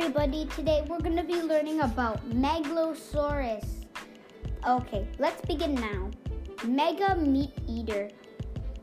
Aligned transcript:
everybody, 0.00 0.46
today 0.56 0.82
we're 0.88 0.98
going 0.98 1.14
to 1.14 1.22
be 1.22 1.42
learning 1.42 1.80
about 1.80 2.26
Megalosaurus. 2.30 3.84
Okay, 4.66 5.06
let's 5.18 5.42
begin 5.44 5.74
now. 5.74 6.10
Mega 6.66 7.16
meat 7.16 7.52
eater. 7.68 8.08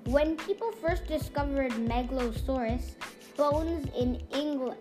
When 0.05 0.37
people 0.37 0.71
first 0.73 1.07
discovered 1.07 1.71
Megalosaurus 1.71 2.93
bones 3.35 3.87
in 3.97 4.21
England, 4.31 4.77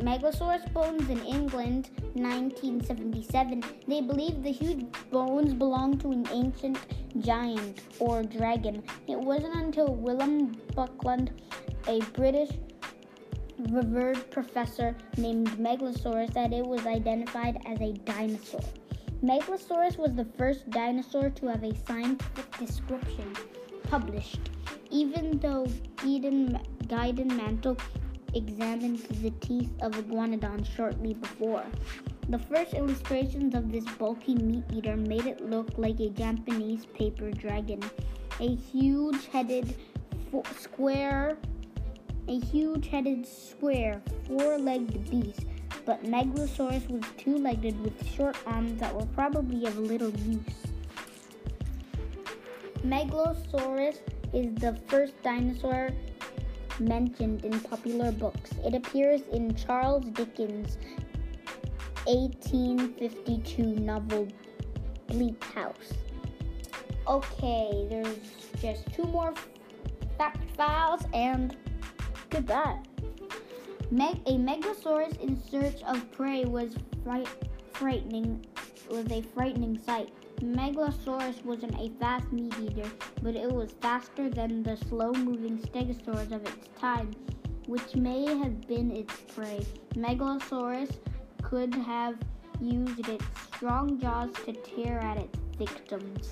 Megalosaurus 0.00 0.72
bones 0.72 1.10
in 1.10 1.20
England, 1.26 1.90
1977, 2.14 3.62
they 3.86 4.00
believed 4.00 4.42
the 4.42 4.50
huge 4.52 4.86
bones 5.10 5.52
belonged 5.52 6.00
to 6.00 6.12
an 6.12 6.26
ancient 6.32 6.78
giant 7.18 7.82
or 7.98 8.22
dragon. 8.22 8.82
It 9.06 9.18
wasn't 9.18 9.54
until 9.54 9.94
William 9.94 10.56
Buckland, 10.74 11.42
a 11.86 12.00
British 12.14 12.52
revered 13.70 14.30
professor 14.30 14.96
named 15.16 15.48
Megalosaurus 15.58 16.32
that 16.34 16.52
it 16.52 16.66
was 16.66 16.86
identified 16.86 17.60
as 17.66 17.80
a 17.80 17.92
dinosaur. 17.92 18.60
Megalosaurus 19.22 19.98
was 19.98 20.14
the 20.14 20.24
first 20.38 20.70
dinosaur 20.70 21.30
to 21.30 21.46
have 21.46 21.62
a 21.62 21.74
scientific 21.86 22.58
description 22.58 23.32
published, 23.84 24.50
even 24.90 25.38
though 25.38 25.66
Eden 26.04 26.58
Guyton 26.86 27.30
Mantell 27.36 27.76
examined 28.34 29.00
the 29.22 29.30
teeth 29.40 29.72
of 29.82 29.92
Iguanodon 29.92 30.64
shortly 30.64 31.14
before. 31.14 31.64
The 32.28 32.38
first 32.38 32.74
illustrations 32.74 33.54
of 33.54 33.72
this 33.72 33.84
bulky 33.98 34.36
meat 34.36 34.64
eater 34.72 34.96
made 34.96 35.26
it 35.26 35.40
look 35.40 35.68
like 35.76 35.98
a 36.00 36.10
Japanese 36.10 36.86
paper 36.86 37.30
dragon, 37.30 37.82
a 38.38 38.54
huge 38.54 39.26
headed 39.26 39.74
square 40.56 41.36
a 42.30 42.38
huge 42.38 42.86
headed, 42.86 43.26
square, 43.26 44.00
four 44.28 44.56
legged 44.56 45.10
beast, 45.10 45.46
but 45.84 46.04
Megalosaurus 46.04 46.88
was 46.88 47.02
two 47.18 47.36
legged 47.36 47.78
with 47.80 48.08
short 48.08 48.36
arms 48.46 48.78
that 48.78 48.94
were 48.94 49.06
probably 49.06 49.66
of 49.66 49.76
little 49.76 50.10
use. 50.10 50.40
Megalosaurus 52.84 53.98
is 54.32 54.54
the 54.54 54.78
first 54.86 55.20
dinosaur 55.24 55.90
mentioned 56.78 57.44
in 57.44 57.58
popular 57.62 58.12
books. 58.12 58.52
It 58.64 58.74
appears 58.74 59.22
in 59.32 59.56
Charles 59.56 60.04
Dickens' 60.12 60.78
1852 62.04 63.62
novel 63.62 64.28
Bleak 65.08 65.42
House. 65.42 65.94
Okay, 67.08 67.88
there's 67.90 68.18
just 68.62 68.86
two 68.94 69.02
more 69.02 69.34
fact 70.16 70.38
files 70.56 71.02
and 71.12 71.56
Goodbye. 72.30 72.78
Meg- 73.90 74.22
a 74.26 74.38
Megalosaurus 74.38 75.20
in 75.20 75.36
search 75.42 75.82
of 75.82 76.10
prey 76.12 76.44
was 76.44 76.76
fright- 77.02 77.26
frightening. 77.72 78.46
Was 78.88 79.10
a 79.10 79.20
frightening 79.20 79.78
sight. 79.78 80.12
Megalosaurus 80.40 81.44
wasn't 81.44 81.78
a 81.78 81.90
fast 81.98 82.32
meat 82.32 82.54
eater, 82.60 82.88
but 83.22 83.34
it 83.34 83.50
was 83.50 83.72
faster 83.80 84.30
than 84.30 84.62
the 84.62 84.76
slow-moving 84.76 85.58
stegosaurs 85.58 86.32
of 86.32 86.42
its 86.46 86.68
time, 86.78 87.10
which 87.66 87.94
may 87.94 88.24
have 88.26 88.66
been 88.66 88.90
its 88.90 89.14
prey. 89.34 89.66
Megalosaurus 89.94 90.98
could 91.42 91.74
have 91.74 92.16
used 92.60 93.08
its 93.08 93.24
strong 93.46 94.00
jaws 94.00 94.30
to 94.46 94.52
tear 94.52 94.98
at 95.00 95.18
its 95.18 95.38
victims. 95.58 96.30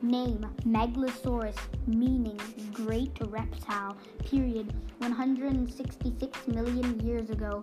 Name 0.00 0.46
Megalosaurus, 0.64 1.56
meaning 1.86 2.38
great 2.72 3.16
reptile, 3.26 3.96
period, 4.24 4.72
166 4.98 6.46
million 6.46 7.00
years 7.00 7.30
ago. 7.30 7.62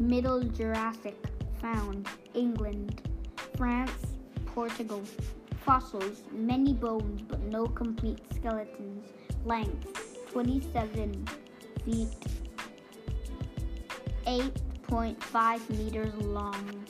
Middle 0.00 0.42
Jurassic, 0.42 1.16
found, 1.60 2.08
England, 2.34 3.02
France, 3.56 4.16
Portugal. 4.46 5.02
Fossils, 5.66 6.22
many 6.30 6.72
bones 6.72 7.22
but 7.22 7.40
no 7.40 7.66
complete 7.66 8.20
skeletons. 8.32 9.04
Length, 9.44 10.16
27 10.30 11.26
feet, 11.84 12.08
8.5 14.26 15.70
meters 15.70 16.14
long. 16.22 16.86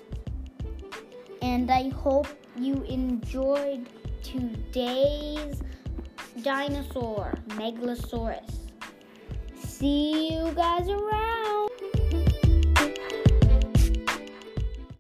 And 1.43 1.71
I 1.71 1.89
hope 1.89 2.29
you 2.57 2.83
enjoyed 2.83 3.89
today's 4.27 5.63
dinosaur, 6.43 7.33
Megalosaurus. 7.51 8.57
See 9.57 10.33
you 10.35 10.53
guys 10.53 10.89
around. 10.89 11.16